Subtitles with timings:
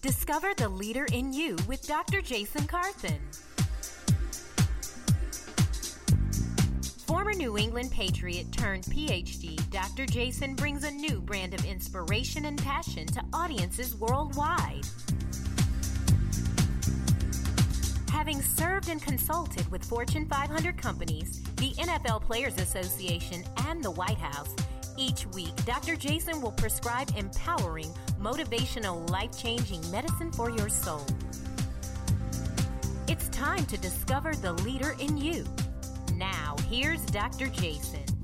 [0.00, 2.22] Discover the leader in you with Dr.
[2.22, 3.18] Jason Carthen.
[7.04, 10.06] Former New England Patriot turned PhD, Dr.
[10.06, 14.86] Jason brings a new brand of inspiration and passion to audiences worldwide.
[18.12, 24.18] Having served and consulted with Fortune 500 companies, the NFL Players Association, and the White
[24.18, 24.54] House,
[24.98, 25.96] each week, Dr.
[25.96, 31.06] Jason will prescribe empowering, motivational, life changing medicine for your soul.
[33.06, 35.44] It's time to discover the leader in you.
[36.14, 37.46] Now, here's Dr.
[37.46, 38.17] Jason.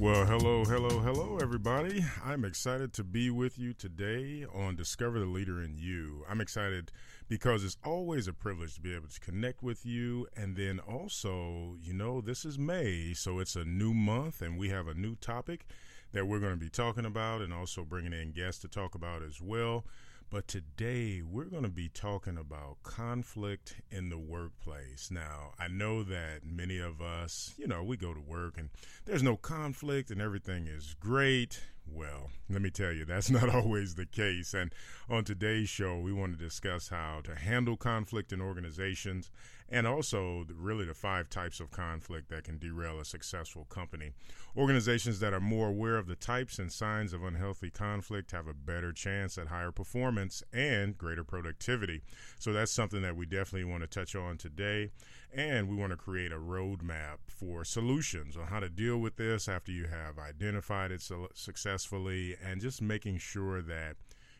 [0.00, 2.02] Well, hello, hello, hello, everybody.
[2.24, 6.24] I'm excited to be with you today on Discover the Leader in You.
[6.26, 6.90] I'm excited
[7.28, 10.26] because it's always a privilege to be able to connect with you.
[10.34, 14.70] And then also, you know, this is May, so it's a new month and we
[14.70, 15.66] have a new topic
[16.12, 19.22] that we're going to be talking about and also bringing in guests to talk about
[19.22, 19.84] as well.
[20.30, 25.10] But today we're going to be talking about conflict in the workplace.
[25.10, 28.70] Now, I know that many of us, you know, we go to work and
[29.06, 31.60] there's no conflict and everything is great.
[31.84, 34.54] Well, let me tell you, that's not always the case.
[34.54, 34.72] And
[35.08, 39.32] on today's show, we want to discuss how to handle conflict in organizations
[39.70, 44.10] and also really the five types of conflict that can derail a successful company.
[44.56, 48.54] Organizations that are more aware of the types and signs of unhealthy conflict have a
[48.54, 52.02] better chance at higher performance and greater productivity.
[52.38, 54.90] So that's something that we definitely want to touch on today.
[55.32, 59.48] And we want to create a roadmap for solutions on how to deal with this
[59.48, 63.94] after you have identified it successfully and just making sure that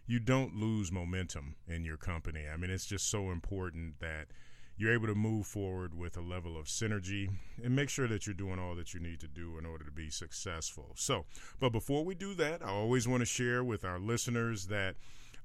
[0.08, 2.46] you don't lose momentum in your company.
[2.52, 4.26] I mean, it's just so important that
[4.76, 7.30] you're able to move forward with a level of synergy
[7.62, 9.90] and make sure that you're doing all that you need to do in order to
[9.90, 10.92] be successful.
[10.94, 11.26] So,
[11.58, 14.96] but before we do that, I always want to share with our listeners that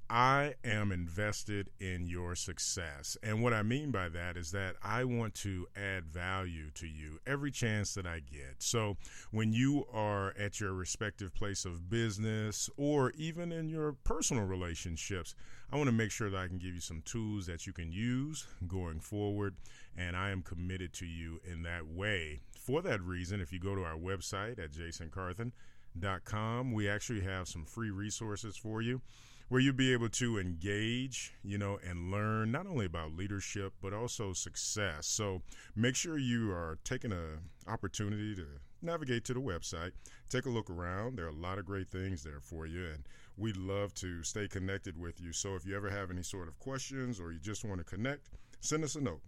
[0.08, 3.16] I am invested in your success.
[3.24, 7.18] And what I mean by that is that I want to add value to you
[7.26, 8.62] every chance that I get.
[8.62, 8.98] So
[9.32, 15.34] when you are at your respective place of business or even in your personal relationships,
[15.72, 17.90] I want to make sure that I can give you some tools that you can
[17.90, 19.56] use going forward.
[19.96, 22.42] And I am committed to you in that way.
[22.56, 27.64] For that reason, if you go to our website at jasoncarthen.com, we actually have some
[27.64, 29.00] free resources for you
[29.48, 33.92] where you'll be able to engage, you know, and learn not only about leadership but
[33.92, 35.06] also success.
[35.06, 35.42] So
[35.74, 38.46] make sure you are taking an opportunity to
[38.82, 39.92] navigate to the website,
[40.28, 41.16] take a look around.
[41.16, 43.04] There are a lot of great things there for you, and
[43.36, 45.32] we'd love to stay connected with you.
[45.32, 48.28] So if you ever have any sort of questions or you just want to connect,
[48.60, 49.20] send us a note.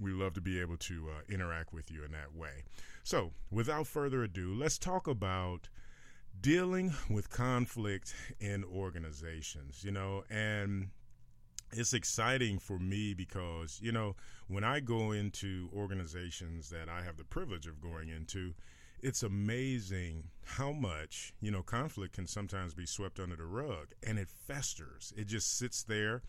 [0.00, 2.64] We love to be able to uh, interact with you in that way.
[3.04, 5.68] So, without further ado, let's talk about
[6.44, 10.90] dealing with conflict in organizations, you know, and
[11.72, 14.14] it's exciting for me because, you know,
[14.46, 18.52] when I go into organizations that I have the privilege of going into,
[19.00, 24.18] it's amazing how much, you know, conflict can sometimes be swept under the rug and
[24.18, 25.14] it festers.
[25.16, 26.20] It just sits there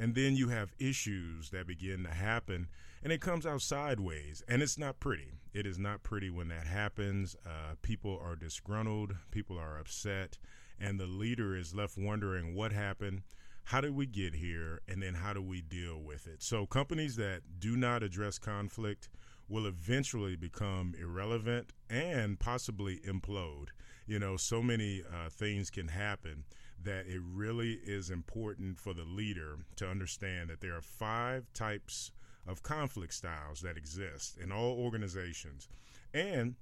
[0.00, 2.66] and then you have issues that begin to happen
[3.02, 5.32] and it comes out sideways and it's not pretty.
[5.52, 7.36] It is not pretty when that happens.
[7.46, 9.14] Uh, people are disgruntled.
[9.30, 10.38] People are upset.
[10.78, 13.22] And the leader is left wondering what happened
[13.70, 16.42] how did we get here and then how do we deal with it?
[16.42, 19.08] So companies that do not address conflict
[19.48, 23.68] will eventually become irrelevant and possibly implode.
[24.06, 26.44] You know so many uh, things can happen
[26.82, 32.10] that it really is important for the leader to understand that there are five types
[32.46, 35.68] of conflict styles that exist in all organizations.
[36.14, 36.54] And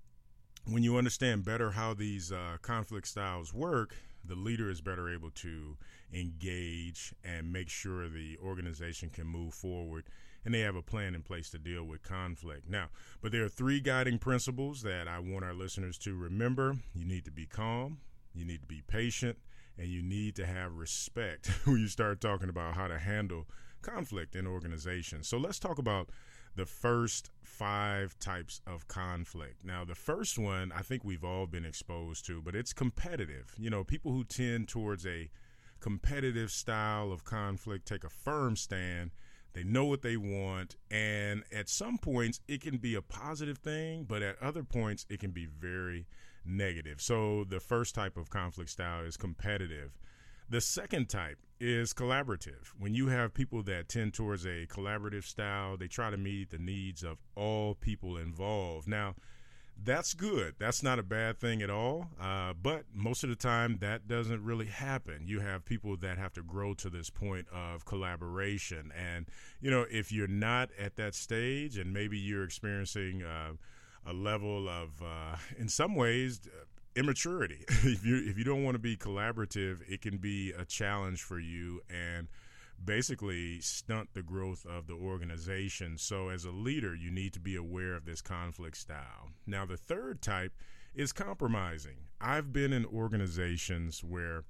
[0.67, 5.31] when you understand better how these uh, conflict styles work, the leader is better able
[5.31, 5.77] to
[6.12, 10.05] engage and make sure the organization can move forward
[10.45, 12.69] and they have a plan in place to deal with conflict.
[12.69, 12.89] Now,
[13.21, 16.77] but there are three guiding principles that I want our listeners to remember.
[16.95, 17.99] You need to be calm,
[18.35, 19.39] you need to be patient,
[19.78, 23.47] and you need to have respect when you start talking about how to handle
[23.82, 25.29] conflict in organizations.
[25.29, 26.11] So let's talk about
[26.56, 29.64] the first five types of conflict.
[29.64, 33.55] Now, the first one I think we've all been exposed to, but it's competitive.
[33.56, 35.31] You know, people who tend towards a
[35.81, 39.12] competitive style of conflict take a firm stand.
[39.52, 40.76] They know what they want.
[40.91, 45.20] And at some points, it can be a positive thing, but at other points, it
[45.20, 46.06] can be very
[46.49, 47.00] negative.
[47.00, 49.93] So the first type of conflict style is competitive.
[50.50, 52.73] The second type is collaborative.
[52.79, 56.59] When you have people that tend towards a collaborative style, they try to meet the
[56.59, 58.89] needs of all people involved.
[58.89, 59.15] Now,
[59.85, 60.55] that's good.
[60.59, 62.09] That's not a bad thing at all.
[62.21, 65.25] Uh, but most of the time, that doesn't really happen.
[65.27, 68.91] You have people that have to grow to this point of collaboration.
[68.97, 69.27] And,
[69.61, 73.53] you know, if you're not at that stage and maybe you're experiencing uh,
[74.06, 76.65] a level of, uh, in some ways, uh,
[76.97, 81.23] immaturity, if you if you don't want to be collaborative, it can be a challenge
[81.23, 81.81] for you.
[81.89, 82.29] And
[82.85, 85.99] basically stunt the growth of the organization.
[85.99, 89.31] So, as a leader, you need to be aware of this conflict style.
[89.47, 90.53] Now, the third type
[90.95, 91.97] is compromising.
[92.21, 94.45] I've been in organizations where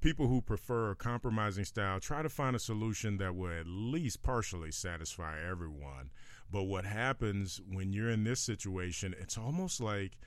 [0.00, 4.22] people who prefer a compromising style try to find a solution that will at least
[4.22, 6.10] partially satisfy everyone.
[6.52, 10.18] But what happens when you're in this situation, it's almost like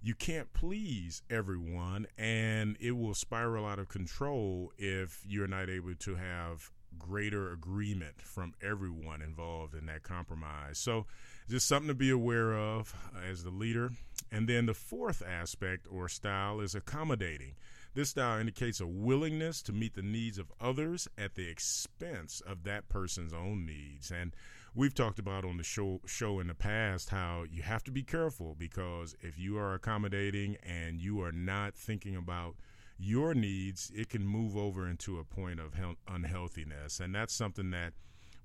[0.00, 5.94] you can't please everyone and it will spiral out of control if you're not able
[5.94, 10.78] to have greater agreement from everyone involved in that compromise.
[10.78, 11.06] So,
[11.50, 12.94] just something to be aware of
[13.28, 13.90] as the leader.
[14.32, 17.56] And then the fourth aspect or style is accommodating.
[17.94, 22.64] This style indicates a willingness to meet the needs of others at the expense of
[22.64, 24.10] that person's own needs.
[24.10, 24.34] And
[24.74, 28.02] we've talked about on the show show in the past how you have to be
[28.02, 32.56] careful because if you are accommodating and you are not thinking about
[32.98, 35.74] your needs, it can move over into a point of
[36.08, 37.00] unhealthiness.
[37.00, 37.92] And that's something that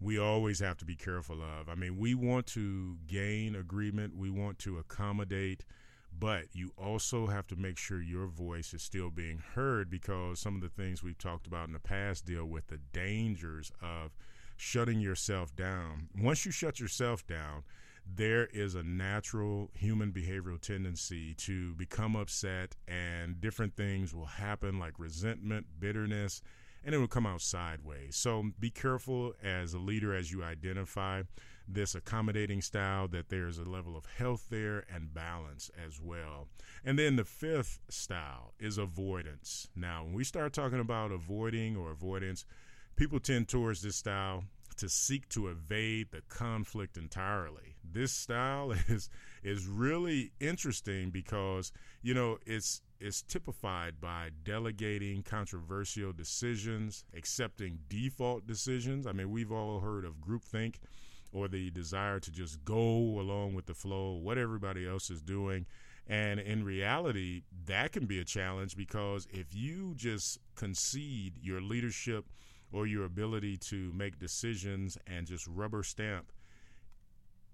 [0.01, 1.69] we always have to be careful of.
[1.69, 5.65] I mean, we want to gain agreement, we want to accommodate,
[6.17, 10.55] but you also have to make sure your voice is still being heard because some
[10.55, 14.11] of the things we've talked about in the past deal with the dangers of
[14.59, 16.09] shutting yourself down.
[16.21, 17.63] Once you shut yourself down,
[18.05, 24.77] there is a natural human behavioral tendency to become upset, and different things will happen
[24.77, 26.41] like resentment, bitterness,
[26.83, 28.15] and it will come out sideways.
[28.15, 31.23] So be careful as a leader as you identify
[31.67, 36.47] this accommodating style that there's a level of health there and balance as well.
[36.83, 39.67] And then the fifth style is avoidance.
[39.75, 42.43] Now, when we start talking about avoiding or avoidance,
[42.99, 44.43] people tend towards this style
[44.75, 47.77] to seek to evade the conflict entirely.
[47.81, 49.09] This style is
[49.41, 58.45] is really interesting because you know it's it's typified by delegating controversial decisions, accepting default
[58.45, 59.07] decisions.
[59.07, 60.75] I mean, we've all heard of groupthink
[61.31, 65.65] or the desire to just go along with the flow, what everybody else is doing.
[66.05, 72.25] And in reality, that can be a challenge because if you just concede your leadership
[72.71, 76.31] or your ability to make decisions and just rubber stamp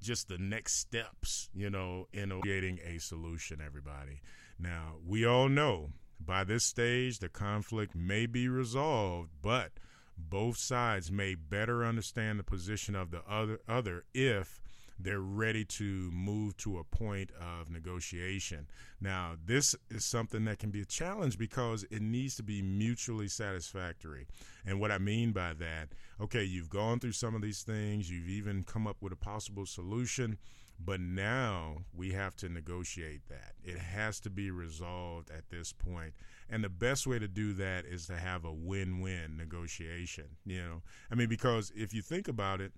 [0.01, 4.21] just the next steps, you know, in creating a solution, everybody.
[4.59, 5.89] Now, we all know
[6.19, 9.71] by this stage the conflict may be resolved, but
[10.17, 14.61] both sides may better understand the position of the other other if
[14.99, 18.67] they're ready to move to a point of negotiation.
[19.01, 23.27] Now, this is something that can be a challenge because it needs to be mutually
[23.27, 24.25] satisfactory.
[24.65, 25.89] And what I mean by that,
[26.21, 29.65] okay, you've gone through some of these things, you've even come up with a possible
[29.65, 30.37] solution.
[30.77, 33.53] But now we have to negotiate that.
[33.63, 36.13] It has to be resolved at this point.
[36.49, 40.25] And the best way to do that is to have a win win negotiation.
[40.45, 42.73] You know, I mean, because if you think about it,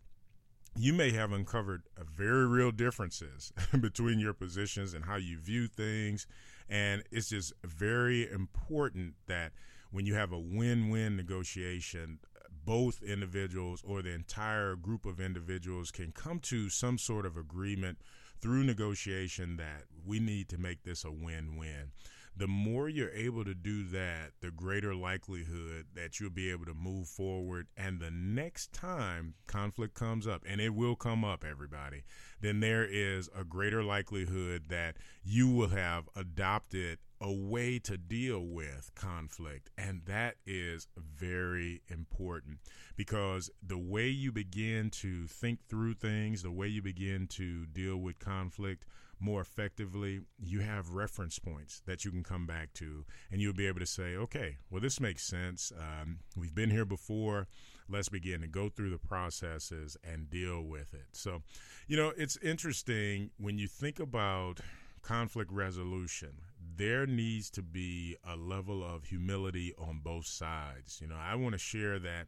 [0.75, 1.83] you may have uncovered
[2.15, 6.27] very real differences between your positions and how you view things.
[6.69, 9.53] And it's just very important that
[9.91, 12.19] when you have a win win negotiation,
[12.65, 17.99] both individuals or the entire group of individuals can come to some sort of agreement
[18.41, 21.91] through negotiation that we need to make this a win win
[22.37, 26.73] the more you're able to do that, the greater likelihood that you'll be able to
[26.73, 27.67] move forward.
[27.75, 32.03] And the next time conflict comes up, and it will come up, everybody,
[32.39, 38.41] then there is a greater likelihood that you will have adopted a way to deal
[38.41, 39.71] with conflict.
[39.75, 42.59] And that is very important
[42.95, 47.97] because the way you begin to think through things, the way you begin to deal
[47.97, 48.85] with conflict,
[49.19, 53.67] more effectively, you have reference points that you can come back to, and you'll be
[53.67, 55.71] able to say, okay, well, this makes sense.
[55.77, 57.47] Um, we've been here before.
[57.89, 61.07] Let's begin to go through the processes and deal with it.
[61.13, 61.41] So,
[61.87, 64.59] you know, it's interesting when you think about
[65.01, 66.41] conflict resolution,
[66.75, 70.99] there needs to be a level of humility on both sides.
[71.01, 72.27] You know, I want to share that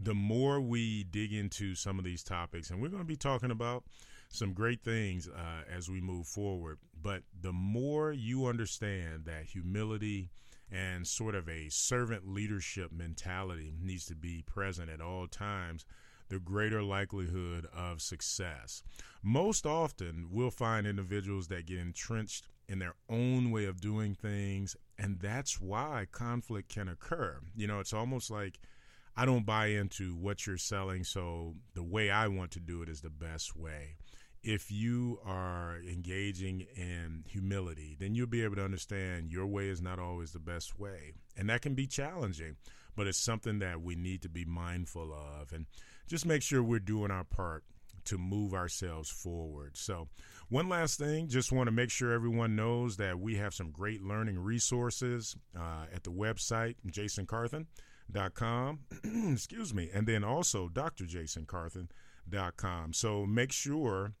[0.00, 3.50] the more we dig into some of these topics, and we're going to be talking
[3.50, 3.84] about
[4.34, 6.78] some great things uh, as we move forward.
[7.00, 10.30] But the more you understand that humility
[10.72, 15.84] and sort of a servant leadership mentality needs to be present at all times,
[16.30, 18.82] the greater likelihood of success.
[19.22, 24.74] Most often, we'll find individuals that get entrenched in their own way of doing things,
[24.98, 27.38] and that's why conflict can occur.
[27.54, 28.58] You know, it's almost like
[29.16, 32.88] I don't buy into what you're selling, so the way I want to do it
[32.88, 33.96] is the best way.
[34.44, 39.80] If you are engaging in humility, then you'll be able to understand your way is
[39.80, 41.14] not always the best way.
[41.34, 42.56] And that can be challenging,
[42.94, 45.64] but it's something that we need to be mindful of and
[46.06, 47.64] just make sure we're doing our part
[48.04, 49.78] to move ourselves forward.
[49.78, 50.08] So,
[50.50, 54.02] one last thing, just want to make sure everyone knows that we have some great
[54.02, 58.80] learning resources uh, at the website, jasoncarthen.com.
[59.32, 59.88] Excuse me.
[59.94, 62.92] And then also drjasoncarthen.com.
[62.92, 64.12] So, make sure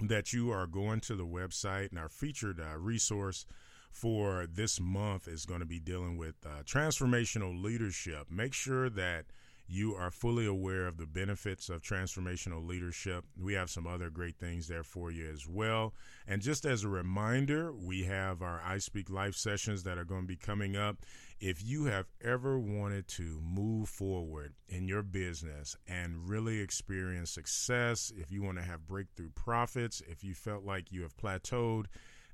[0.00, 3.46] that you are going to the website and our featured uh, resource
[3.90, 8.26] for this month is going to be dealing with uh, transformational leadership.
[8.28, 9.26] Make sure that
[9.66, 13.24] you are fully aware of the benefits of transformational leadership.
[13.36, 15.94] We have some other great things there for you as well.
[16.26, 20.22] And just as a reminder, we have our I Speak Life sessions that are going
[20.22, 20.98] to be coming up.
[21.40, 28.12] If you have ever wanted to move forward in your business and really experience success,
[28.16, 31.86] if you want to have breakthrough profits, if you felt like you have plateaued,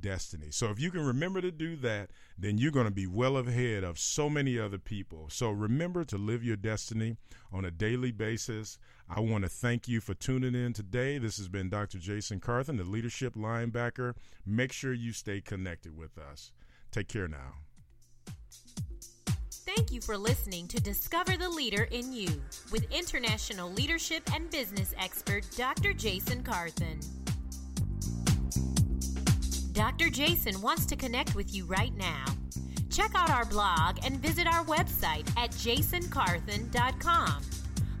[0.00, 0.48] destiny.
[0.50, 3.84] So if you can remember to do that, then you're going to be well ahead
[3.84, 5.28] of so many other people.
[5.30, 7.16] So remember to live your destiny
[7.52, 8.78] on a daily basis.
[9.08, 11.18] I want to thank you for tuning in today.
[11.18, 11.98] This has been Dr.
[11.98, 14.14] Jason Carthen, the leadership linebacker.
[14.46, 16.52] Make sure you stay connected with us.
[16.90, 17.54] Take care now.
[19.76, 22.28] Thank you for listening to Discover the Leader in You
[22.72, 25.92] with international leadership and business expert Dr.
[25.92, 26.98] Jason Carthen.
[29.78, 30.10] Dr.
[30.10, 32.24] Jason wants to connect with you right now.
[32.90, 37.42] Check out our blog and visit our website at jasoncarthen.com.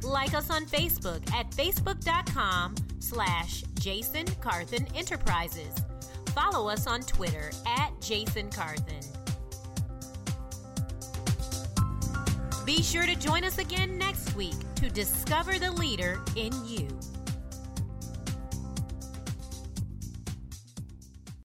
[0.02, 5.72] Like us on Facebook at facebook.com slash Jason Carthen Enterprises.
[6.30, 8.98] Follow us on Twitter at Jason Carthen.
[12.66, 16.88] Be sure to join us again next week to discover the leader in you.